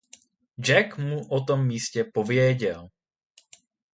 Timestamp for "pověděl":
2.13-2.89